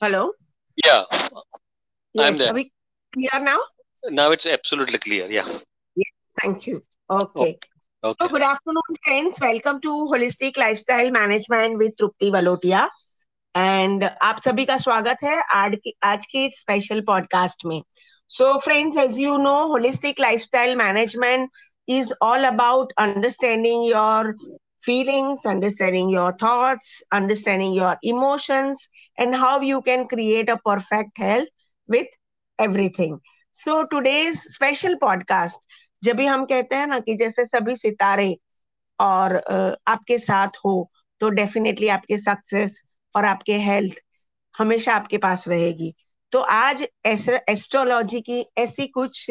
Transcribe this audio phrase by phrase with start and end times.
[0.00, 0.32] Hello?
[0.82, 1.04] Yeah,
[2.14, 2.50] Yes, I'm there.
[2.50, 2.72] Are we
[3.12, 3.58] clear now?
[4.04, 5.28] Now it's absolutely clear.
[5.28, 5.46] Yeah.
[5.96, 6.04] yeah
[6.40, 6.82] Thank you.
[7.10, 7.58] Okay.
[8.02, 8.16] Oh, Okay.
[8.18, 9.38] So good afternoon, friends.
[9.38, 12.88] Welcome to Holistic Lifestyle Management with Trupti Valotia.
[13.56, 17.82] And आप सभी का स्वागत है आज की आज के special podcast में
[18.30, 21.50] so friends as you know holistic lifestyle management
[21.88, 24.34] is all about understanding your
[24.80, 28.88] feelings, understanding your thoughts, understanding your emotions,
[29.18, 31.48] and how you can create a perfect health
[31.88, 32.06] with
[32.58, 33.20] everything.
[33.52, 35.58] So today's special podcast,
[36.04, 38.36] जब भी हम कहते हैं ना कि जैसे सभी सितारे
[39.00, 39.36] और
[39.88, 40.90] आपके साथ हो
[41.20, 42.82] तो डेफिनेटली आपके सक्सेस
[43.16, 43.94] और आपके हेल्थ
[44.58, 45.94] हमेशा आपके पास रहेगी
[46.32, 49.30] तो आज एस्ट्रोलॉजी की ऐसी कुछ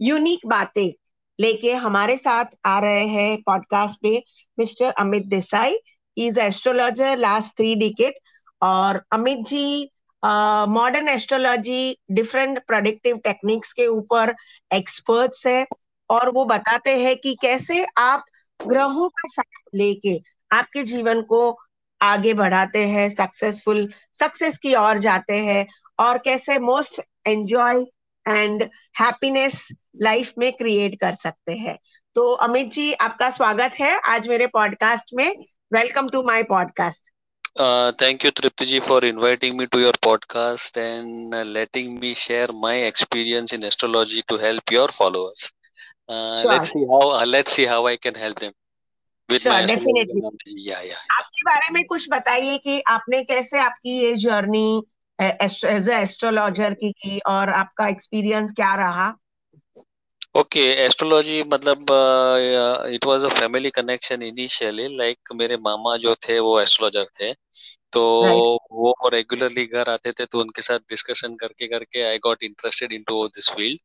[0.00, 0.92] यूनिक बातें
[1.38, 4.22] लेके हमारे साथ आ रहे हैं पॉडकास्ट पे
[4.58, 5.78] mister Amit Desai.
[6.16, 8.18] Is astrologer last three decade
[8.62, 9.90] और Amit ji
[10.22, 14.34] modern astrology different productive techniques के ऊपर
[14.74, 15.66] एक्सपर्ट्स है।
[16.10, 18.24] और वो बताते हैं कि कैसे आप
[18.60, 20.16] ग्रहों का साथ लेके
[20.50, 21.40] आपके जीवन को
[22.00, 25.66] आगे बढ़ाते हैं सक्सेसफुल सक्सेस की ओर जाते हैं।
[26.00, 27.84] और कैसे most enjoy
[28.26, 28.62] and
[29.00, 31.78] happiness life में क्रिएट कर सकते हैं।
[32.14, 35.36] तो अमित जी आपका स्वागत है आज मेरे पॉडकास्ट में।
[35.72, 37.10] Welcome to my podcast.
[38.02, 42.86] Thank you Trupti ji for inviting me to your podcast and letting me share my
[42.86, 45.52] experience in astrology to help your followers
[46.46, 48.52] let's see how let's see how I can help them
[51.10, 54.82] आपके बारे में कुछ बताइए कि आपने कैसे आपकी ये जर्नी
[55.22, 59.16] एज एस्ट्रोलॉजर की की और आपका एक्सपीरियंस क्या रहा?
[60.34, 61.90] ओके एस्ट्रोलॉजी मतलब
[62.94, 67.32] it was a family connection initially like मेरे मामा जो थे वो एस्ट्रोलॉजर थे।
[67.92, 68.02] तो
[68.72, 73.28] वो रेगुलरली घर आते थे तो उनके साथ डिस्कशन करके करके I got interested into
[73.28, 73.78] this field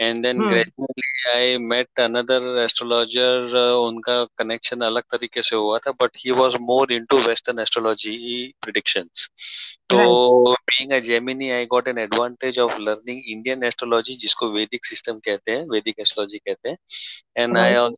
[0.00, 6.10] and then gradually I met another astrologer उनका कनेक्शन अलग तरीके से हुआ था but
[6.16, 9.28] he was more into western astrology predictions
[9.90, 9.98] तो
[10.52, 15.52] being a Gemini I got an advantage of learning Indian astrology जिसको Vedic system कहते
[15.52, 16.76] हैं वैदिक एस्ट्रोलॉजी कहते हैं.
[17.38, 17.94] And I right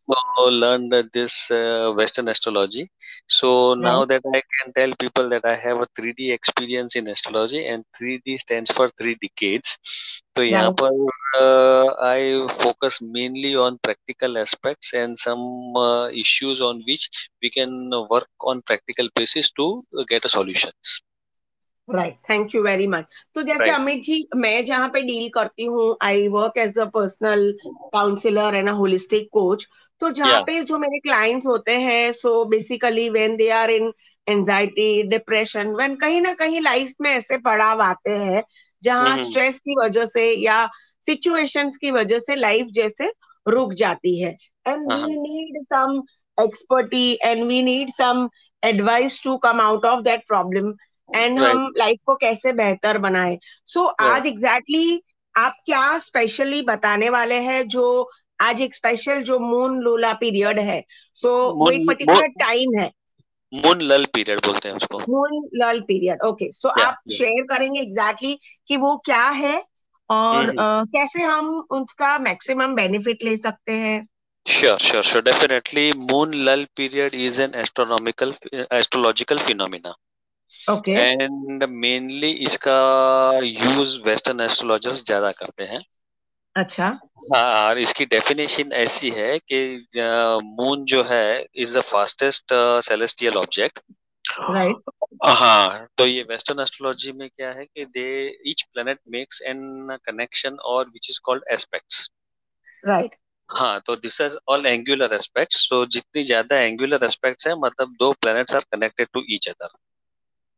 [0.52, 1.48] learn this
[1.96, 2.86] western astrology
[3.28, 6.32] so now So I can that I can tell people that I have a 3D
[6.32, 9.78] experience in astrology, and 3D stands for three decades.
[10.36, 10.90] तो यहाँ right पर
[11.40, 17.08] uh, I focus mainly on practical aspects and some uh, issues on which
[17.42, 21.00] we can work on practical basis to get a solutions.
[21.88, 23.04] Right thank you very much
[23.34, 23.70] तो जैसे Right.
[23.70, 27.50] Amit ji मैं जहाँ पे deal करती हूँ I work as a personal
[27.92, 29.66] counsellor and a holistic coach
[30.02, 30.46] तो जहाँ Yeah.
[30.46, 33.92] पे जो मेरे क्लाइंट्स होते हैं so basically when they are in
[34.26, 38.42] anxiety depression when कहीं ना कहीं लाइफ में ऐसे पड़ाव आते हैं
[38.82, 40.66] जहाँ हम्म स्ट्रेस की वजह से या
[41.06, 43.12] सिचुएशंस की वजह से लाइफ जैसे
[43.46, 44.36] रुक जाती है।
[44.68, 46.00] And we need some
[46.38, 48.28] expertise and we need some
[48.62, 50.72] advice to come out of that problem
[51.08, 54.02] and हम लाइफ को कैसे बेहतर बनाए। So so, Right.
[54.02, 57.84] आज एग्जैक्टली exactly आप क्या स्पेशली बताने वाले हैं जो
[58.44, 60.82] आज एक स्पेशल जो मून लोला पीरियड है
[61.14, 61.28] सो
[61.58, 62.90] so, एक पर्टिकुलर टाइम है।
[63.52, 68.28] मून लल पीरियड बोलते हैं उसको। Moon lull period okay so आप शेयर करेंगे एग्जैक्टली
[68.28, 69.56] exactly कि वो क्या है
[70.10, 74.06] और uh, कैसे हम उसका मैक्सिमम बेनिफिट ले सकते हैं।
[74.46, 79.94] Sure sure sure definitely moon lull period is an astronomical astrological phenomena
[80.88, 82.74] and mainly इसका
[83.44, 85.80] यूज़ वेस्टर्न एस्ट्रोलॉजर्स ज़्यादा करते हैं।
[86.56, 86.86] अच्छा।
[87.34, 89.58] हाँ, और इसकी डेफिनेशन ऐसी है कि
[90.56, 92.54] मून जो है is the fastest
[92.84, 93.78] celestial object
[94.24, 94.90] right
[95.24, 98.06] हाँ तो ये वेस्टर्न एस्ट्रोलॉजी में क्या है कि they
[98.50, 102.08] each planet makes an connection और which is called aspects
[102.84, 103.14] right
[103.50, 108.12] हाँ तो this is all angular aspects तो जितनी ज़्यादा एंगुलर एस्पेक्ट्स है मतलब दो
[108.12, 109.76] planets are connected to each other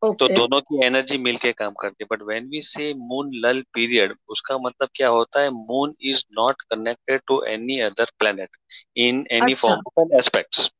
[0.03, 3.63] तो ओके। दोनों की एनर्जी मिलके काम करती है। But when we say moon lull
[3.75, 5.51] period उसका मतलब क्या होता है?
[5.51, 8.49] Moon is not connected to any other planet
[8.97, 10.71] in any अच्छा। Form aspects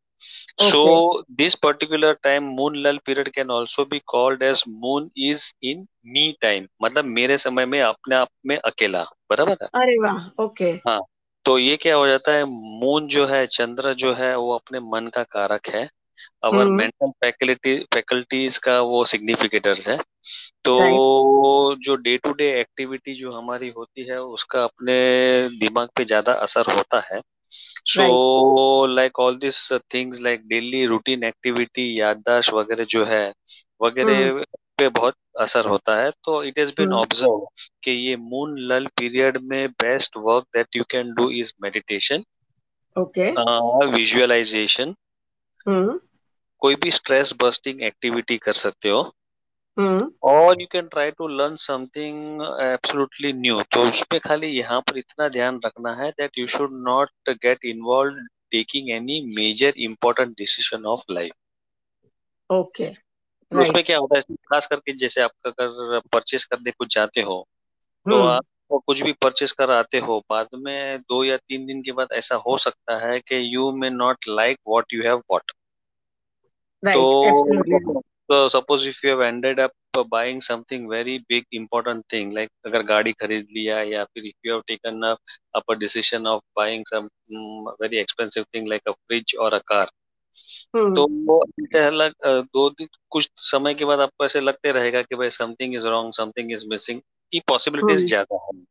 [0.63, 0.79] so
[1.41, 5.83] this particular time moon lull period can also be called as moon is in
[6.17, 6.67] me time.
[6.83, 9.69] मतलब मेरे समय में अपने आप में अकेला। बराबर है?
[9.75, 11.01] अरे वाह ओके। हाँ।
[11.45, 12.45] तो ये क्या हो जाता है?
[12.45, 15.89] मून जो है चंद्र जो है वो अपने मन का कारक है।
[16.43, 19.97] अवर मेंटल फैकल्टी फैकल्टीज का वो सिग्निफिकेटर्स है।
[20.65, 20.75] तो
[21.85, 24.95] जो डे टू डे एक्टिविटी जो हमारी होती है उसका अपने
[25.59, 27.21] दिमाग पे ज़्यादा असर होता है।
[27.87, 33.25] So like all this things like daily routine activity याददाश्त वगैरह जो है
[33.81, 34.43] वगैरह
[34.79, 37.47] पे बहुत असर होता है। तो इट इज़ बीन ऑब्ज़र्व
[37.85, 42.25] कि ये मून लल पीरियड में best work that you can do is meditation
[42.97, 43.31] okay
[43.93, 44.95] visualization
[46.63, 49.03] कोई भी स्ट्रेस बस्टिंग एक्टिविटी कर सकते हो।
[49.77, 55.29] और you can try to learn something absolutely new तो उसमें खाली यहाँ पर इतना
[55.29, 58.21] ध्यान रखना है that you should not get involve
[58.51, 61.33] taking any major important decision of life
[62.51, 62.91] okay
[63.53, 67.47] उसमें क्या होता है खास करके जैसे आप अगर परचेस करने कुछ जाते हो
[68.07, 71.83] तो हम्म। आप कुछ भी परचेस कर आते हो बाद में दो या तीन दिन
[71.83, 75.53] के बाद ऐसा हो सकता है कि you may not like what you have bought
[76.85, 78.03] तो So absolutely.
[78.29, 79.73] So suppose if you have ended up
[80.11, 84.53] buying something very big important thing like अगर गाड़ी खरीद लिया या फिर if you
[84.53, 85.19] have taken up,
[85.55, 89.63] up a decision of buying some um, very expensive thing like a fridge or a
[89.63, 89.87] car
[90.75, 90.95] hmm.
[90.97, 92.13] तो लग
[92.55, 96.15] दो दिन कुछ समय के बाद आपको ऐसे लगते रहेगा कि भाई something is wrong
[96.15, 97.01] something is missing
[97.33, 98.09] की पॉसिबिलिटीज hmm.
[98.09, 98.65] ज़्यादा है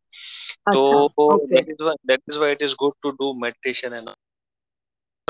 [0.74, 4.10] तो that is why it is good to do meditation and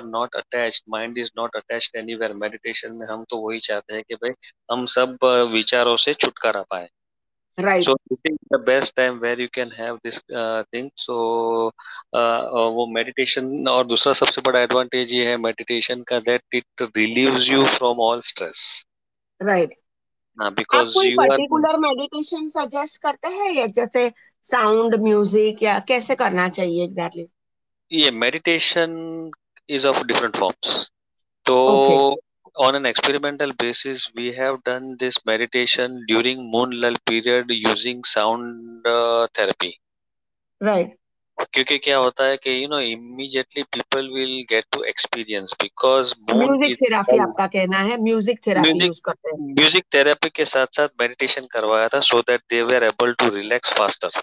[0.04, 4.16] not attached mind is not attached anywhere meditation में हम तो वही चाहते हैं कि
[4.16, 4.32] भाई
[4.72, 5.18] हम सब
[5.52, 6.88] विचारों से छुटकारा पाए।
[7.58, 7.86] Right.
[7.86, 10.88] So this is the best time where you can have this uh, thing.
[10.96, 11.14] So
[12.14, 16.82] uh, uh, वो मेडिटेशन और दूसरा सबसे बड़ा एडवांटेज ये है मेडिटेशन का that it
[16.98, 18.64] relieves you from all stress
[19.40, 19.76] right
[20.38, 24.10] because कोई पर्टिकुलर मेडिटेशन सजेस्ट करते हैं या जैसे
[24.46, 28.04] साउंड म्यूज़िक या कैसे करना चाहिए एग्जैक्टली exactly?
[28.04, 29.32] ये meditation
[29.68, 30.90] is of different forms.
[31.46, 32.22] So, okay.
[32.58, 38.86] on an experimental basis, we have done this meditation during moon lull period using sound
[38.88, 39.80] uh, therapy.
[40.62, 40.94] Right.
[41.38, 46.78] क्योंकि क्या होता है कि you know immediately people will get to experience because music
[46.82, 51.48] therapy आपका कहना है music therapy use करते हैं म्यूज़िक थेरेपी के साथ साथ मेडिटेशन
[51.52, 54.22] करवाया था so that they were able to relax faster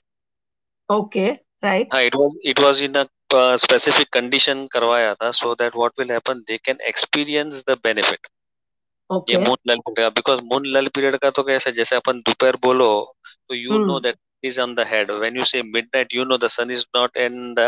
[0.89, 1.29] okay
[1.65, 3.05] right हाँ it was it was in a
[3.35, 8.27] specific condition करवाया था so that what will happen they can experience the benefit
[9.31, 12.57] ये moon lull period का because moon lull period का तो कैसे जैसे अपन दोपहर
[12.63, 12.91] बोलो
[13.49, 16.49] तो you know that is on the head when you say midnight you know the
[16.49, 17.67] sun is not in the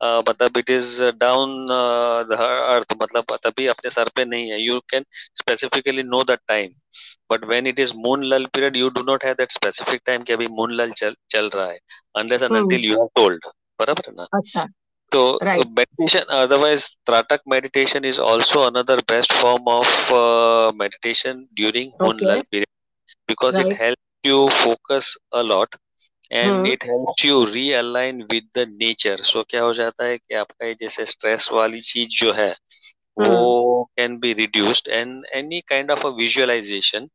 [0.00, 4.58] uh, मतलब it is down uh, the earth मतलब तभी अपने सर पे नहीं है
[4.64, 5.06] you can
[5.42, 6.74] specifically know the time
[7.32, 10.32] but when it is moon lull period you do not have that specific time कि
[10.32, 11.78] अभी moon lull चल चल रहा है
[12.22, 14.66] unless and until you are told बराबर है ना अच्छा
[15.12, 15.66] So right.
[15.68, 22.04] meditation, otherwise Tratak meditation is also another best form of uh, meditation during okay.
[22.04, 22.68] Moonlal period
[23.26, 23.66] because right.
[23.66, 25.68] it helps you focus a lot
[26.30, 26.66] and hmm.
[26.66, 29.16] it helps you realign with the nature.
[29.18, 33.28] So क्या हो जाता है कि आपका ये जैसे stress वाली चीज़ जो है hmm.
[33.28, 37.08] वो can be reduced and any kind of a visualization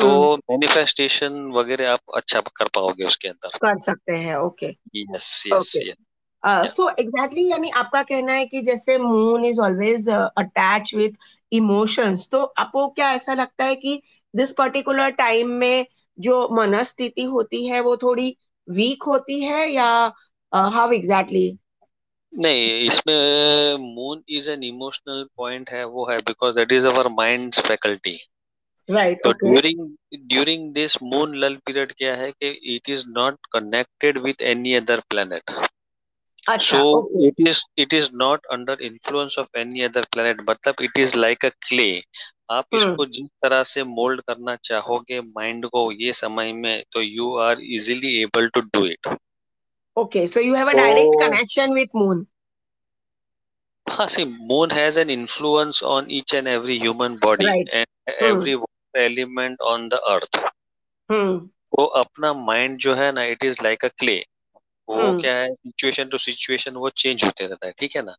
[0.00, 4.66] तो मैनिफेस्टेशन वगैरह आप अच्छा कर पाओगे उसके अंदर कर सकते हैं okay
[4.96, 5.96] yes yes yes
[6.42, 11.12] so exactly यानी आपका कहना है कि जैसे moon is always attach with
[11.52, 14.00] emotions तो आपको क्या ऐसा लगता है कि
[14.34, 15.86] दिस पर्टिकुलर टाइम में
[16.18, 18.36] जो मनस्थिति होती है वो थोड़ी
[18.68, 19.90] वीक होती है या
[20.52, 21.58] हाउ uh, एग्जैक्टली
[22.32, 27.54] नहीं इसमें moon is an emotional point है वो है because that is our mind
[27.66, 28.18] faculty
[28.88, 29.80] right तो during
[30.24, 35.00] during this moon lull period क्या है कि it is not connected with any other
[35.10, 35.50] planet
[36.46, 37.28] अच्छा, so okay.
[37.28, 40.38] it is it is not under influence of any other planet.
[40.48, 42.02] मतलब it is like a clay.
[42.50, 42.80] आप hmm.
[42.80, 47.60] इसको जिस तरह से मोल्ड करना चाहोगे माइंड को ये समय में तो you are
[47.76, 49.08] easily able to do it
[49.96, 52.24] okay so you have a direct connection with moon
[53.86, 57.88] हाँ see moon has an influence on each and every human body and
[58.22, 58.56] every
[58.98, 60.40] element on the earth
[61.10, 64.16] वो अपना mind जो है ना it is like a clay
[64.88, 68.14] वो हम्म। क्या है सिचुएशन टू सिचुएशन वो चेंज होते रहता है ठीक है ना?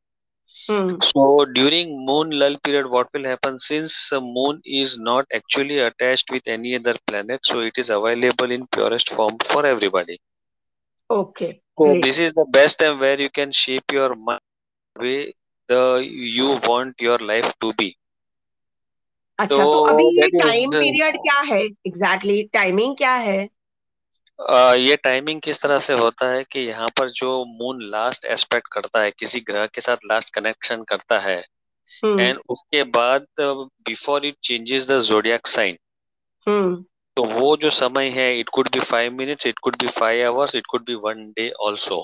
[1.03, 6.47] So during moon lull period what will happen since moon is not actually attach with
[6.47, 10.17] any other planet so it is available in purest form for everybody
[11.09, 11.51] okay
[12.01, 15.15] this is the best time where you can shape your mind way
[15.69, 16.01] the
[16.35, 17.95] you want your life to be
[19.39, 21.61] अच्छा तो अभी ये time period क्या है?
[21.61, 23.47] Exactly exactly, timing क्या है?
[24.39, 28.67] आ, ये timing किस तरह से होता है कि यहाँ पर जो मून लास्ट एस्पेक्ट
[28.73, 31.37] करता है किसी ग्रह के साथ लास्ट कनेक्शन करता है
[32.03, 35.77] एंड उसके बाद before it changes the zodiac sign
[37.17, 40.55] तो वो जो समय है it could be five minutes it could be five hours
[40.55, 42.03] it could be one day also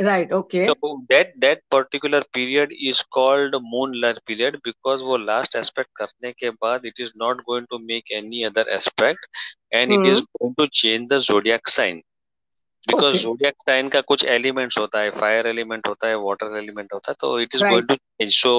[0.00, 5.56] right okay so that that particular period is called moon lull period because वो last
[5.60, 9.26] aspect करने के बाद it is not going to make any other aspect
[9.80, 12.02] and it is hmm going to change the zodiac sign
[12.92, 16.94] because okay zodiac sign का कुछ elements होता है fire element होता है water element
[16.94, 18.54] होता है तो it is right going to change so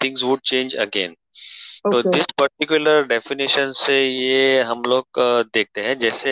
[0.00, 1.16] things would change again
[1.84, 6.30] तो दिस पर्टिकुलर डेफिनेशन से ये हम लोग अ, देखते हैं। जैसे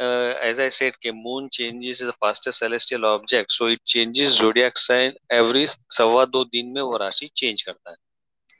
[0.00, 5.12] एज आई सेड कि moon changes the fastest celestial object so it changes zodiac sign
[5.34, 7.96] every सवा दो दिन में वो राशि चेंज करता है।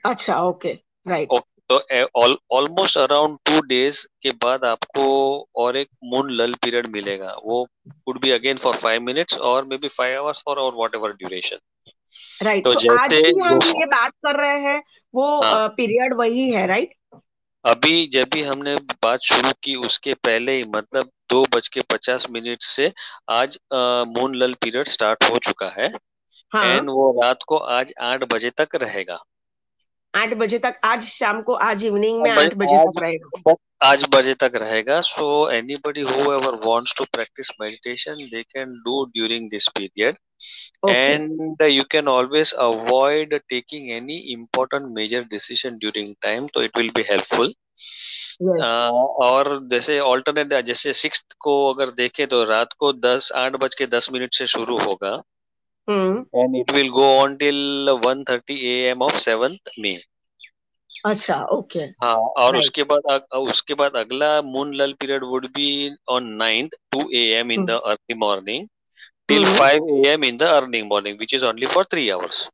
[0.05, 0.73] अच्छा ओके
[1.07, 1.77] राइट ओके तो
[2.57, 5.03] ऑलमोस्ट अराउंड टू डेज़ के बाद आपको
[5.57, 7.63] और एक मून लल पीरियड मिलेगा। वो
[8.09, 11.13] would be again for five minutes और may be five hours for और वॉट एवर
[11.15, 11.59] ड्यूरेशन
[12.43, 14.83] राइट तो सो आज की हम ये बात कर रहे हैं
[15.15, 16.95] वो हाँ। पीरियड वही है राइट
[17.65, 22.27] अभी जब भी हमने बात शुरू की उसके पहले ही मतलब दो बज के पचास
[22.31, 22.93] मिनट से
[23.31, 25.89] आज मून लल पीरियड स्टार्ट हो चुका है।
[26.53, 29.19] हाँ। एंड वो रात को आज आठ बजे तक रहेगा।
[30.15, 34.35] आठ बजे तक आज शाम को आज इवनिंग में आठ बजे तक रहेगा। आज बजे
[34.35, 36.03] तक रहेगा। So anybody
[36.33, 40.17] whoever wants to practise meditation they can do during this period
[40.85, 46.77] okay and you can always avoid taking any important major decision during time तो it
[46.77, 47.55] will be helpful.
[48.43, 48.67] Yes अ,
[49.25, 53.87] और जैसे alternate जैसे six को अगर देखें तो रात को दस आठ बज के
[53.87, 55.11] दस मिनट से शुरू होगा।
[55.89, 59.99] हम्म and it will go on till one thirty A M of seventh May
[61.07, 65.47] अच्छा ओके हाँ और राइट उसके बाद अग, उसके बाद अगला moon lull period would
[65.55, 65.69] be
[66.09, 68.67] on ninth two A M in the early morning
[69.29, 70.25] till हम्म 5 a.m.
[70.25, 72.49] in the early morning, which is only for three hours.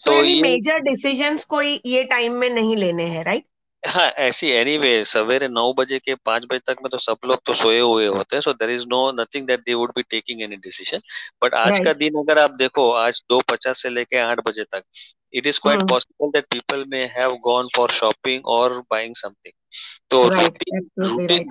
[0.00, 3.44] So तो यानी ये मेजर डिसीजंस कोई ये टाइम में नहीं लेने हैं राइट
[3.82, 7.54] हाँ ऐसी एनीवे सवेरे नौ बजे के पाँच बजे तक में तो सब लोग तो
[7.54, 10.56] सोए हुए होते हैं so there is no nothing that they would be taking any
[10.56, 11.00] decision
[11.42, 14.64] but आज का राइट दिन अगर आप देखो आज दो पचास से लेके आठ बजे
[14.72, 14.82] तक
[15.34, 19.52] it is quite hmm possible that people may have gone for shopping और बाइंग समथिंग
[20.10, 21.48] तो रूटीन रूटीन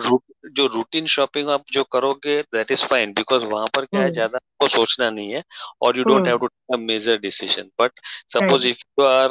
[0.51, 4.11] जो रूटीन शॉपिंग आप जो करोगे दैट इज़ फाइन बिकॉज़ वहाँ पर क्या है हम्म
[4.11, 5.43] ज़्यादा आपको सोचना नहीं है
[5.81, 9.29] और you don't have to take a major decision but suppose if you are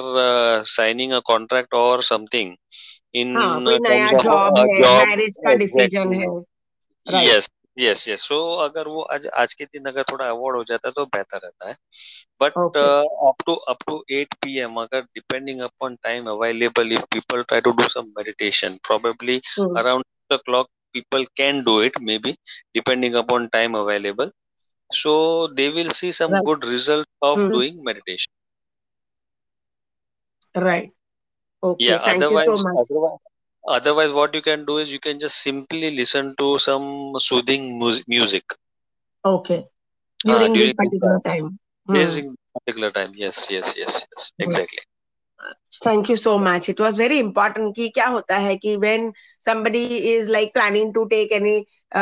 [0.69, 2.57] signing a contract और something
[3.15, 6.27] of job a job marriage का डिसीज़न है
[7.07, 10.89] exactly यस यस सो अगर वो आज आज के दिन अगर थोड़ा अवॉर्ड हो जाता
[10.89, 11.75] है तो बेहतर रहता है।
[12.41, 12.77] But
[13.29, 17.71] up to up to 8 PM अगर depending upon time available if people try to
[17.73, 19.41] do some meditation probably
[19.77, 22.33] around clock people can do it maybe
[22.75, 24.31] depending upon time available
[24.91, 25.13] so
[25.55, 28.33] they will see some good result of doing meditation
[30.55, 30.93] right
[31.63, 33.32] okay thank you so much otherwise
[33.67, 38.01] otherwise what you can do is you can just simply listen to some soothing mu-
[38.09, 38.45] music.
[39.25, 39.69] Okay.
[40.25, 41.59] During, uh, during particular time.
[41.87, 42.23] Hmm.
[42.23, 43.13] during particular time.
[43.15, 44.33] Yes yes yes yes.
[44.43, 44.57] Hmm.
[44.57, 44.79] Exactly.
[45.73, 49.13] Thank you so much it was very important कि क्या होता है कि when
[49.49, 51.55] somebody is like planning to take any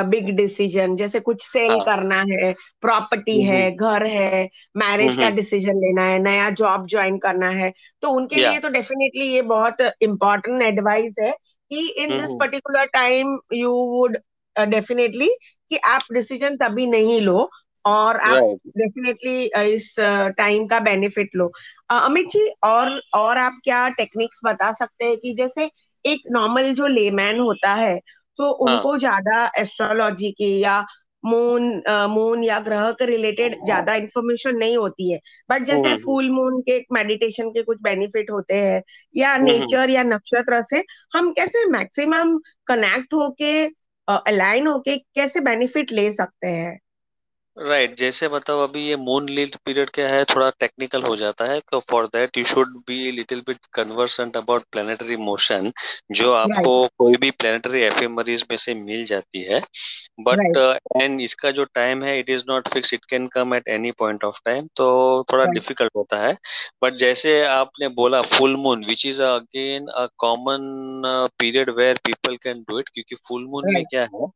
[0.07, 5.23] big decision जैसे कुछ cell हाँ। करना है प्रॉपर्टी है हम्म। घर है मैरिज का
[5.23, 7.73] हम्म डिसीज़न लेना है नया जॉब ज्वाइन करना है
[8.03, 11.31] तो उनके या लिए तो डेफिनेटली ये बहुत इंपॉर्टेंट एडवाइस है
[11.71, 14.17] कि in this hmm particular time you would
[14.57, 15.29] definitely
[15.71, 17.49] कि आप डिसीज़न तभी नहीं लो
[17.85, 19.95] और आप डेफिनेटली इस
[20.39, 21.51] टाइम का बेनिफिट लो।
[21.91, 25.71] अमित जी और और आप क्या टेक्निक्स बता सकते हैं कि जैसे
[26.05, 27.99] एक नॉर्मल जो लेमैन होता है
[28.39, 30.85] तो हाँ। उनको ज़्यादा एस्ट्रोलॉजी की या
[31.25, 31.63] मून
[32.11, 35.19] मून या ग्रह के रिलेटेड ज़्यादा इंफॉर्मेशन नहीं होती है।
[35.51, 38.83] बट जैसे हम्म। फुल मून के मेडिटेशन के कुछ बेनिफिट होते हैं
[39.15, 40.83] या हम्म। नेचर या नक्षत्र से
[41.17, 43.53] हम कैसे मैक्सिमम कनेक्ट होके
[44.09, 46.79] अलाइन होके कैसे बेनिफिट ले सकते हैं?
[47.61, 51.45] राइट right, जैसे मतलब अभी ये मून लीड पीरियड क्या है थोड़ा टेक्निकल हो जाता
[51.45, 55.71] है तो for that you should be little bit conversant about planetary motion
[56.13, 59.61] जो आपको राइट कोई भी प्लेनेटरी एफएमरीज में से मिल जाती है।
[60.21, 60.57] बट
[60.97, 64.25] एंड इसका जो टाइम है it is not fix it can come at any point
[64.25, 64.89] of time तो
[65.33, 66.35] थोड़ा डिफ़िकल्ट होता है।
[66.83, 72.63] बट जैसे आपने बोला full moon which is again a common period where people can
[72.69, 74.27] do it क्योंकि फुल मून में क्या है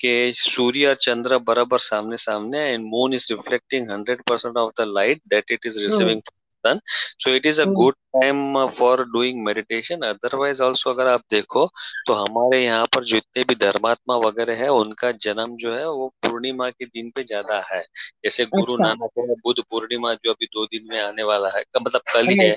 [0.00, 5.20] कि सूर्य और चंद्र बराबर सामने सामने and moon is reflecting 100% of the light
[5.30, 6.80] that it is hmm receiving from the sun
[7.18, 11.22] so it is a hmm good time uh, for doing meditation otherwise also अगर आप
[11.30, 11.66] देखो
[12.06, 16.70] तो हमारे यहाँ पर जितने भी धर्मात्मा वगैरह है उनका जन्म जो है वो पूर्णिमा
[16.70, 17.82] के दिन पे ज़्यादा है
[18.24, 21.62] जैसे गुरु अच्छा नानक है बुद्ध पूर्णिमा जो अभी दो दिन में आने वाला है
[21.82, 22.56] मतलब कल ही है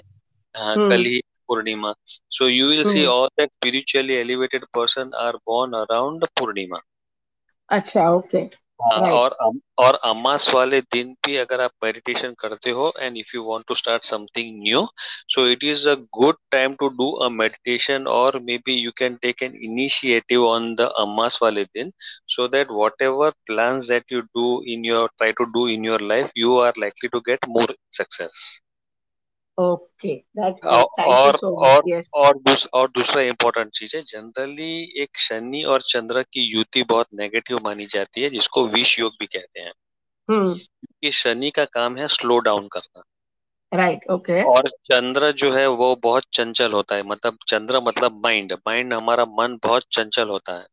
[0.56, 1.94] हाँ कल हम्म ही पूर्णिमा
[2.38, 6.82] so you will see hmm all that spiritually elevated person are born around पूर्णिमा
[7.70, 8.46] अच्छा ओके
[8.84, 9.36] हाँ और
[9.80, 13.76] और अमास वाले दिन भी अगर आप मेडिटेशन करते हो and if you want to
[13.76, 14.86] start something new
[15.34, 19.16] so it is a good time to do a meditation और may be you can
[19.22, 21.92] take an initiative on the अमास वाले दिन
[22.36, 22.72] so that
[23.02, 26.74] whatever plan that you do in your try to do in your life you are
[26.80, 28.62] likely to get more success.
[29.58, 35.82] Okay that's और और और दूस, और दूसरा important चीज़ है generally एक शनि और
[35.82, 39.74] चंद्र की युति बहुत नेगेटिव मानी जाती है जिसको विष योग भी कहते हैं।
[40.30, 40.54] हम्म।
[40.86, 43.04] कि शनि का काम है स्लो डाउन करना।
[43.74, 48.54] राइट ओके और चंद्र जो है वो बहुत चंचल होता है मतलब चंद्र मतलब माइंड
[48.54, 50.66] माइंड हमारा मन बहुत चंचल होता है।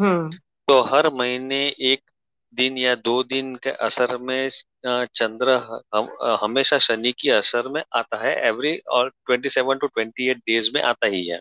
[0.00, 0.30] हम्म।
[0.68, 2.09] तो हर महीने एक
[2.54, 4.50] दिन या दो दिन के असर में
[4.86, 5.50] अ, चंद्र
[5.94, 10.28] हम अ, हमेशा शनि की असर में आता है। एवरी और twenty seven to twenty
[10.28, 11.40] eight days में आता ही है।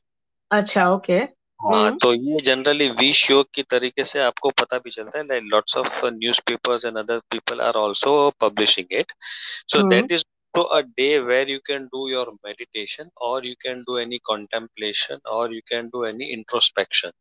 [0.51, 1.17] अच्छा ओके।
[1.59, 5.27] हाँ हम्म। तो ये जनरली विश योग की तरीके से आपको पता भी चलता है।
[5.27, 9.11] Like lots of newspapers and other people are also publishing it
[9.75, 9.89] hmm.
[9.89, 10.23] that is
[10.53, 15.19] to a day where you can do your meditation or you can do any contemplation
[15.33, 17.11] or you can do any introspection.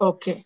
[0.00, 0.44] Okay.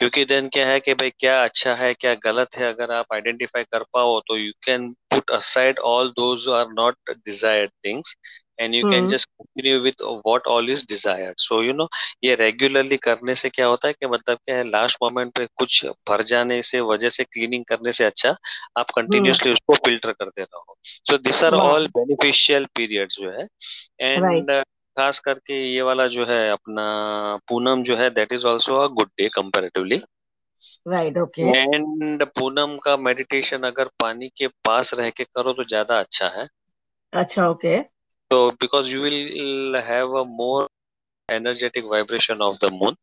[0.00, 3.64] क्योंकि then क्या है कि भाई क्या अच्छा है क्या गलत है अगर आप आइडेंटिफाई
[3.64, 8.14] कर पाओ तो you can put aside all those are not desired things
[8.60, 11.88] and you can just continue with what all is desired so you know
[12.24, 15.84] ये रेगुलरली करने से क्या होता है कि मतलब क्या है लास्ट मोमेंट पे कुछ
[16.08, 18.36] भर जाने से वजह से क्लीनिंग करने से अच्छा
[18.78, 23.46] आप हम्म कंटिन्यूअसली उसको फ़िल्टर करते रहो so this are all beneficial periods जो है
[24.02, 24.50] एंड
[24.96, 26.84] खास करके ये वाला जो है अपना
[27.48, 30.02] पूनम जो है that is also a good day comparatively
[30.86, 35.98] right okay and Poonam का मेडिटेशन अगर पानी के पास रह के करो तो ज़्यादा
[36.00, 36.46] अच्छा है।
[37.12, 37.76] अच्छा ओके
[38.30, 40.68] तो because you will have a more
[41.28, 42.96] energetic vibration of the moon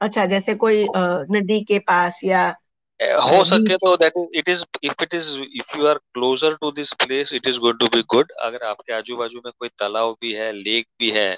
[0.00, 0.84] अच्छा जैसे कोई
[1.32, 2.42] नदी के पास या
[3.00, 6.70] हो सके तो that is it is if it is if you are closer to
[6.72, 10.16] this place it is going to be good अगर आपके आजू बाजू में कोई तालाब
[10.20, 11.34] भी है लेक भी है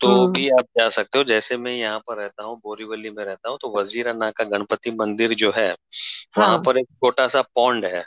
[0.00, 3.24] तो हम्म भी आप जा सकते हो जैसे मैं यहाँ पर रहता हूँ बोरीवली में
[3.24, 6.46] रहता हूँ तो वजीरा नाका गणपति मंदिर जो है हाँ.
[6.46, 8.04] वहाँ पर एक छोटा सा पॉन्ड है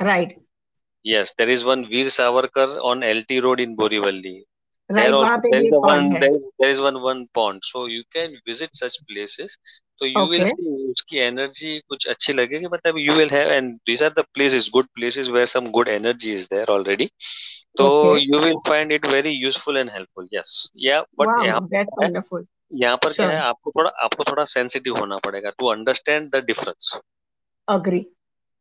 [0.00, 0.36] right
[1.04, 4.42] Yes, there is one Veer Savarkar on LT Road in Borivali.
[4.90, 6.80] There right also वहाँ पे there is ये a point one there is there is
[6.80, 7.60] one one pond.
[7.64, 9.56] So you can visit such places.
[10.02, 14.00] So you will okay उसकी energy कुछ अच्छी लगेगी मतलब you will have and these
[14.02, 17.06] are the places good places where some good energy is there already.
[17.78, 17.86] तो
[18.40, 20.26] will find it very useful and helpful.
[20.32, 22.42] Yes, yeah, but wow यहाँ पर that's क्या है
[22.80, 26.92] यहाँ पर क्या है आपको थोड़ा आपको थोड़ा सेंसिटिव होना पड़ेगा to understand the difference
[27.68, 28.04] agree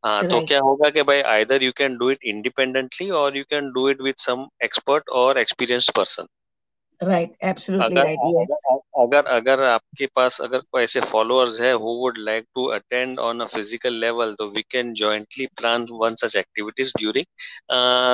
[0.03, 3.71] हाँ तो क्या होगा कि भाई either you can do it independently और you can
[3.71, 6.27] do it with some expert और एक्सपीरियंस्ड पर्सन
[7.02, 11.72] राइट एब्सोल्युटली अगर राइट यस अगर अगर अगर आपके पास अगर कोई ऐसे फॉलोअर्स है
[11.72, 16.14] who would like to attend on a physical level तो we can jointly plan one
[16.22, 17.26] such activities during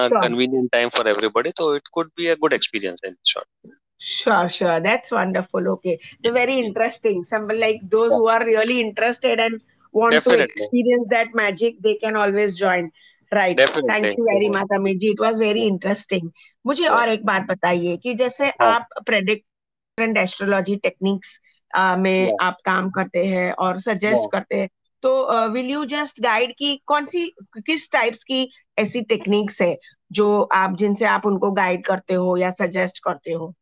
[0.09, 3.73] sure convenient time for everybody तो it could be a good experience in short
[4.05, 4.81] Sure, sure.
[4.85, 5.67] That's wonderful.
[5.73, 5.93] Okay.
[6.25, 7.19] So very interesting.
[7.23, 9.61] Some like those who are really interested and
[9.95, 12.89] want to definitely experience that magic, they can always join.
[13.34, 15.12] Definitely Thank you very much, Amit ji.
[15.12, 16.30] It was very interesting.
[16.66, 21.40] मुझे और एक बात बताइए कि जैसे हाँ। आप predict astrology techniques
[21.78, 24.70] में या आप काम करते हैं और सजेस्ट करते हैं
[25.04, 29.78] तो विल यू जस्ट गाइड की कौन सी किस टाइप्स की ऐसी टेक्निक्स है
[30.12, 33.54] जो आप जिनसे आप उनको गाइड करते हो या सजेस्ट करते हो?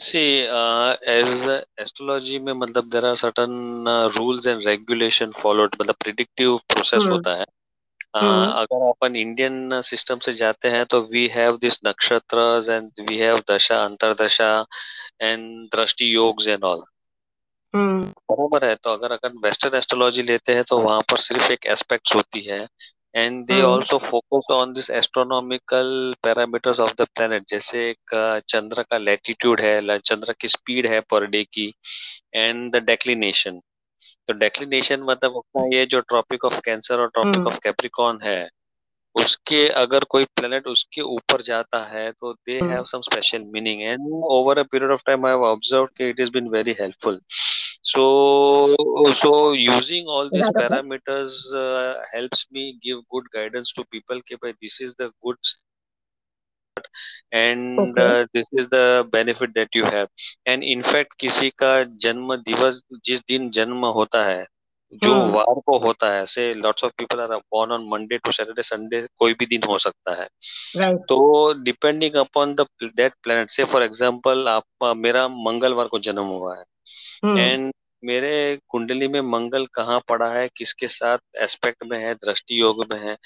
[0.00, 1.48] Uh, as
[1.80, 3.84] एस्ट्रोलॉजी में मतलब there are certain
[4.16, 7.44] rules and regulation followed मतलब प्रिडिक्टिव प्रोसेस हम्म। होता है।
[8.14, 12.38] अगर अपन इंडियन सिस्टम से जाते हैं तो we have this nakshatra
[12.70, 14.50] and we have dasha antardasha
[15.20, 16.82] and दृष्टि योग्स एंड ऑल
[17.74, 21.66] हम्म। बराबर है तो अगर अगर वेस्टर्न एस्ट्रोलॉजी लेते हैं तो वहाँ पर सिर्फ़ एक
[21.66, 22.66] एस्पेक्ट होती है।
[23.14, 23.64] And they hmm.
[23.66, 29.98] Also focus on this astronomical parameters of the planet जैसे एक चंद्र का लैटिट्यूड है
[30.00, 31.72] चंद्र की स्पीड है पर डे की
[32.34, 33.60] एंड द डेक्लिनेशन
[34.30, 38.48] तो डेक्लिनेशन मतलब अपना ये जो ट्रॉपिक ऑफ़ कैंसर और ट्रॉपिक ऑफ़ कैप्रिकॉर्न है
[39.16, 44.00] उसके अगर कोई प्लेनेट उसके ऊपर जाता है तो they have some special meaning and
[44.30, 47.20] over a period of time I have observed कि it is been very helpful
[47.82, 48.02] so
[49.14, 54.20] so using all these Radha पर parameters uh, helps me give good guidance to people
[54.28, 55.52] कि भाई this is the good
[57.98, 60.08] uh, this is the benefit that you have.
[60.48, 64.46] And in fact किसी का जन्म दिवस जिस दिन जन्म होता है
[64.92, 68.32] जो हम्म वार को होता है से lots of people are born on Monday to
[68.32, 70.28] Saturday Sunday कोई भी दिन हो सकता है।
[70.76, 76.22] राइट तो depending upon the that planet से फॉर एग्जांपल आप मेरा मंगलवार को जन्म
[76.22, 76.64] हुआ है।
[77.24, 77.72] हम्म। एंड
[78.04, 83.00] मेरे कुंडली में मंगल कहाँ पड़ा है किसके साथ एस्पेक्ट में है दृष्टि योग में
[83.00, 83.16] है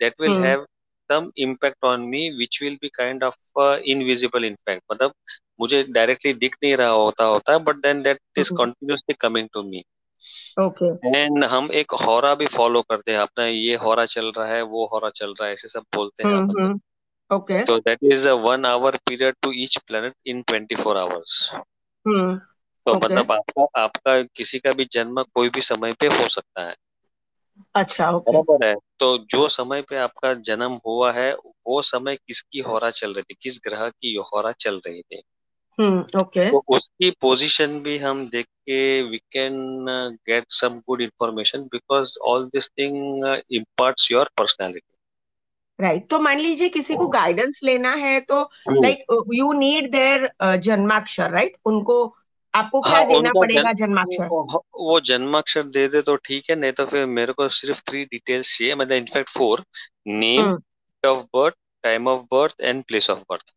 [0.00, 0.66] that will have
[1.10, 5.14] some impact on me which will be kind of invisible impact मतलब
[5.60, 9.84] मुझे डायरेक्टली दिख नहीं रहा होता होता but then that is continuously coming to me
[10.60, 14.62] okay and हम एक हॉरा भी फॉलो करते हैं अपना ये हॉरा चल रहा है
[14.66, 16.40] वो हॉरा चल रहा है ऐसे सब बोलते हैं
[17.30, 21.40] ओके तो that is a one hour period to each planet in twenty four hours
[22.86, 26.74] तो मतलब आपका आपका किसी का भी जन्म कोई भी समय पे हो सकता है।
[27.74, 32.60] अच्छा ओके। बराबर है। तो जो समय पे आपका जन्म हुआ है वो समय किसकी
[32.60, 33.36] होरा चल रही थी?
[33.42, 35.22] किस ग्रह की होरा चल रही थी?
[35.78, 39.86] Hmm okay. तो उसकी पोजीशन भी हम देख के we can
[40.26, 44.86] get some good information because all this thing imparts your personality
[45.80, 51.30] right तो मान लीजिए किसी को गाइडेंस लेना है तो like you need their janmakshar
[51.30, 52.16] right उनको
[52.54, 54.28] आपको क्या हाँ, देना पड़ेगा जन्माक्षर?
[54.80, 58.56] वो जन्माक्षर दे दे तो ठीक है नहीं तो फिर मेरे को सिर्फ़ थ्री डिटेल्स
[58.58, 59.64] चाहिए मतलब in fact four
[60.08, 60.58] name
[61.04, 63.52] of birth time of birth and place of birth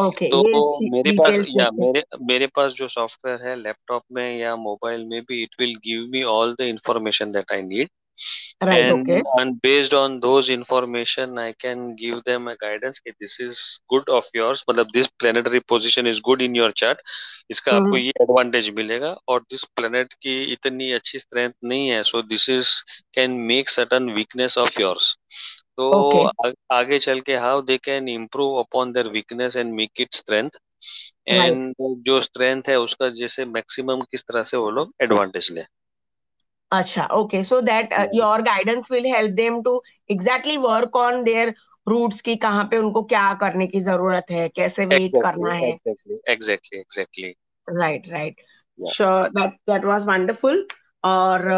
[0.00, 0.42] okay तो
[0.90, 5.42] मेरे पास या मेरे मेरे पास जो सॉफ्टवेयर है लैपटॉप में या मोबाइल में भी
[5.42, 7.90] it will give me all the information that I need
[8.62, 9.22] right and, okay.
[9.38, 14.08] and based on those information i can give them a guidance कि this is good
[14.08, 14.64] of yours.
[14.70, 16.96] मतलब this planetary position is good in your chart.
[17.50, 17.80] इसका hmm.
[17.80, 22.48] आपको ये advantage मिलेगा और this planet की इतनी अच्छी स्ट्रेंथ नहीं है so this
[22.48, 22.68] is
[23.14, 25.16] can make certain weakness of yours
[25.76, 26.54] तो okay.
[26.72, 30.50] आगे चल के how they can improve upon their weakness and make it strength
[31.28, 35.64] and जो स्ट्रेंथ है उसका जैसे मैक्सिमम किस तरह से वो लोग एडवांटेज ले।
[36.72, 37.42] Acha, okay.
[37.42, 41.54] So that uh, your guidance will help them to exactly work on their
[41.88, 45.70] roots की कहाँ पे उनको क्या करने की ज़रूरत है कैसे वेट exactly, करना है।
[46.28, 47.34] Exactly exactly
[47.68, 48.40] right right
[48.92, 50.66] sure that that was wonderful
[51.04, 51.50] और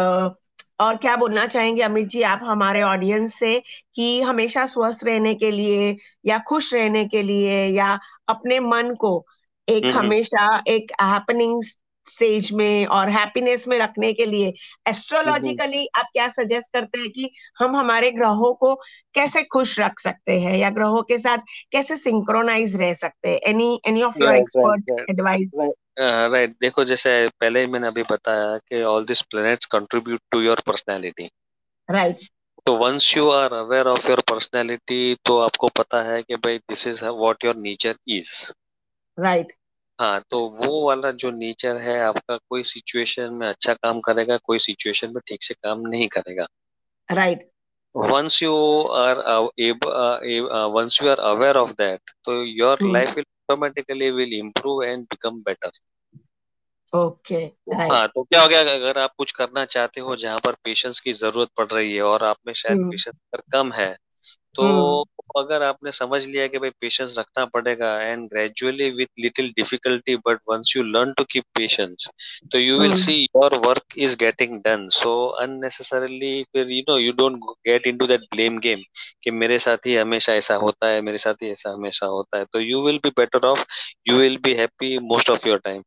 [0.79, 3.63] और क्या बोलना चाहेंगे अमित जी आप हमारे ऑडियंस से
[3.95, 9.25] कि हमेशा स्वस्थ रहने के लिए या खुश रहने के लिए या अपने मन को
[9.69, 11.63] एक हमेशा एक हैपनिंग
[12.05, 14.53] स्टेज में और हैप्पीनेस में रखने के लिए।
[14.89, 18.73] एस्ट्रोलॉजिकली आप क्या सजेस्ट करते हैं कि हम हमारे ग्रहों को
[19.15, 21.37] कैसे खुश रख सकते हैं या ग्रहों के साथ
[21.71, 23.39] कैसे सिंक्रोनाइज रह सकते हैं?
[23.39, 25.51] Any any of your expert advice
[25.99, 30.61] right देखो जैसे पहले ही मैंने अभी बताया कि all this planets contribute to your
[30.65, 31.29] personality
[31.89, 32.27] right
[32.67, 36.87] तो once you are aware of your personality तो आपको पता है कि भाई this
[36.87, 38.33] is what your nature is
[39.17, 39.53] right
[40.01, 44.59] हाँ तो वो वाला जो नेचर है आपका कोई सिचुएशन में अच्छा काम करेगा कोई
[44.59, 46.47] सिचुएशन में ठीक से काम नहीं करेगा।
[47.11, 47.49] Right.
[47.95, 49.17] Once you are
[50.71, 55.41] once you are aware of that तो your life will automatically will improve and become
[55.41, 55.71] better.
[56.95, 57.35] Okay
[57.75, 61.13] हाँ तो क्या हो गया अगर आप कुछ करना चाहते हो जहाँ पर पेशेंस की
[61.13, 63.51] ज़रूरत पड़ रही है और आप में शायद पेशेंस hmm.
[63.53, 63.97] कम है
[64.55, 69.49] तो हम्म। अगर आपने समझ लिया कि भाई पेशेंस रखना पड़ेगा and gradually with little
[69.57, 72.07] difficulty but once you learn to keep patience
[72.51, 77.11] तो you will see your work is getting done so unnecessarily फिर you know you
[77.13, 78.81] don't get into that blame game
[79.23, 82.45] कि मेरे साथ ही हमेशा ऐसा होता है मेरे साथ ही ऐसा हमेशा होता है।
[82.53, 83.63] तो you will be better off
[84.07, 85.83] you will be happy most of your time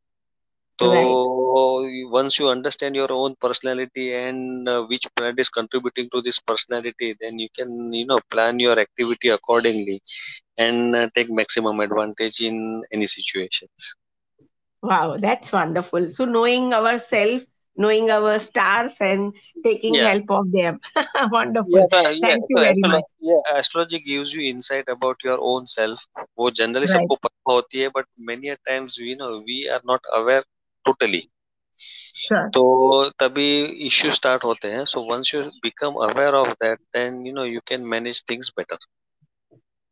[0.80, 2.04] So right.
[2.10, 7.14] once you understand your own personality and uh, which planet is contributing to this personality,
[7.20, 10.00] then you can you know plan your activity accordingly
[10.58, 13.94] and uh, take maximum advantage in any situations.
[14.82, 16.10] Wow, that's wonderful.
[16.10, 19.32] So knowing ourselves, knowing our stars, and
[19.64, 20.08] taking yeah.
[20.10, 20.80] help of them.
[21.30, 21.70] wonderful.
[21.70, 22.36] Yeah, uh, Thank yeah.
[22.48, 23.04] you so very much.
[23.20, 26.00] Yeah, astrology gives you insight about your own self.
[26.38, 27.00] वो generally right.
[27.00, 30.00] सबको पता होती है, but many a times you know we are not
[30.85, 31.27] Totally
[32.19, 32.47] sure.
[32.53, 33.49] तो तभी
[33.87, 37.59] issue start होते हैं so once you become aware of that then you know you
[37.67, 38.87] can manage things better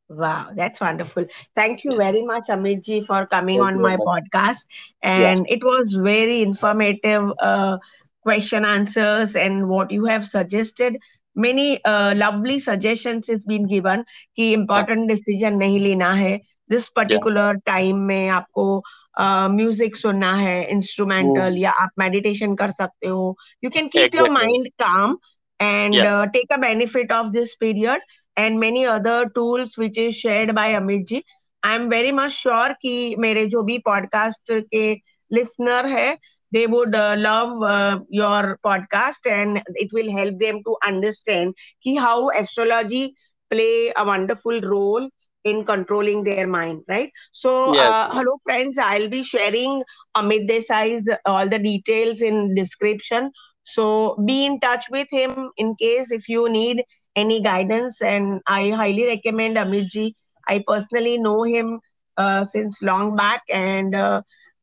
[0.09, 1.25] Wow, that's wonderful.
[1.53, 4.65] Thank you very much, Amit ji, for coming Thank on my podcast.
[5.03, 5.55] And yeah.
[5.55, 7.77] it was very informative uh,
[8.21, 10.97] question answers and what you have suggested.
[11.35, 14.05] Many uh, lovely suggestions has been given
[14.37, 17.61] कि important decision नहीं लेना है this particular yeah.
[17.73, 18.83] time में आपको
[19.21, 21.57] music uh, सुनना है instrumental hmm.
[21.57, 25.17] या आप मेडिटेशन कर सकते हो। You can keep your mind calm
[25.61, 25.95] and
[26.33, 28.01] take a benefit of this period
[28.37, 31.23] and many other tools which is shared by Amit ji
[31.63, 34.93] I am very much sure कि मेरे जो भी podcast के
[35.31, 36.17] लिसनर है
[36.55, 41.53] they would uh, love uh, your podcast and it will help them to understand
[41.83, 43.13] ki how astrology
[43.51, 45.09] play a wonderful role
[45.47, 47.11] in controlling their mind, right?
[47.31, 47.89] So, Yes.
[47.89, 49.83] uh, hello friends, I'll be sharing
[50.15, 53.31] Amit Desai's all the details in description.
[53.63, 56.83] So be in touch with him in case if you need
[57.15, 58.01] any guidance.
[58.01, 60.15] And I highly recommend Amit ji.
[60.47, 61.79] I personally know him
[62.17, 64.21] uh, since long back, and uh,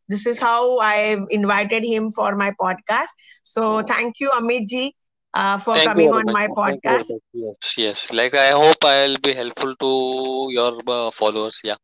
[0.08, 3.12] this is how I invited him for my podcast.
[3.42, 4.94] So thank you, Amit ji,
[5.34, 6.32] uh, for Thank coming on much.
[6.32, 7.10] my podcast.
[7.32, 8.12] Yes, yes.
[8.12, 11.60] Like I hope I'll be helpful to your uh, followers.
[11.64, 11.76] Yeah.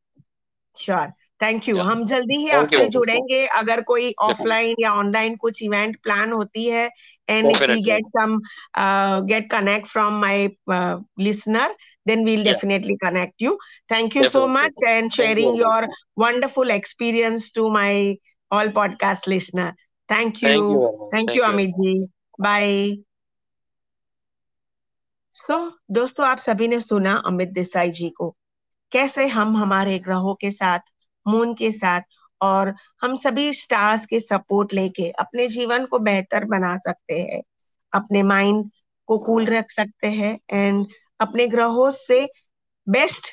[0.77, 1.09] Sure.
[1.43, 6.33] Thank you हम जल्दी ही आपसे जुड़ेंगे अगर कोई offline या online कुछ event plan
[6.33, 6.85] होती है
[7.29, 8.37] and if we get some
[9.29, 10.49] get connect from my
[11.27, 11.75] listener
[12.07, 13.57] then we'll definitely connect you
[13.93, 18.15] thank you so much and sharing your wonderful experience to my
[18.51, 19.73] all podcast listener
[20.09, 21.99] thank you thank you Amit ji
[22.41, 22.97] bye
[25.41, 28.37] so so, दोस्तों आप सभी ने सुना अमित देसाई जी को।
[28.93, 30.79] कैसे हम हमारे ग्रहों के साथ
[31.29, 32.01] मून के साथ
[32.41, 37.43] और हम सभी स्टार्स के सपोर्ट लेके अपने जीवन को बेहतर बना सकते हैं।
[37.93, 38.71] अपने माइंड
[39.07, 40.87] को कूल रख सकते हैं एंड
[41.21, 42.31] अपने ग्रहों से
[42.89, 43.29] बेस्ट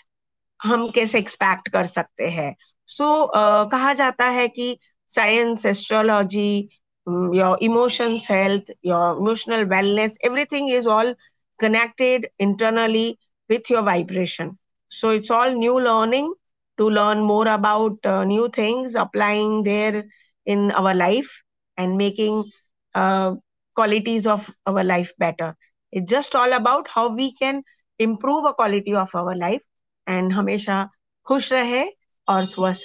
[0.63, 2.55] हम कैसे एक्सपेक्ट कर सकते हैं।
[2.87, 6.69] सो so, uh, कहा जाता है कि science astrology
[7.09, 11.15] your emotions health your emotional wellness everything is all
[11.59, 14.57] connected internally with your vibration.
[14.87, 16.33] So it's all new learning
[16.77, 20.05] to learn more about uh, new things, applying there
[20.45, 21.43] in our life
[21.77, 22.51] and making
[22.95, 23.35] uh,
[23.75, 25.55] qualities of our life better.
[25.91, 27.63] It's just all about how we can
[27.99, 29.61] improve a quality of our life
[30.07, 30.89] and हमेशा
[31.27, 31.85] खुश रहे
[32.27, 32.83] और स्वस्थ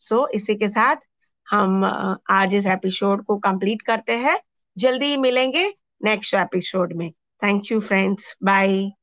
[0.00, 0.96] सो so, इसी के साथ
[1.50, 1.84] हम
[2.30, 4.38] आज इस एपिसोड को कंप्लीट करते हैं
[4.78, 8.36] जल्दी मिलेंगे नेक्स्ट एपिसोड में Thank you, friends.
[8.40, 8.97] Bye.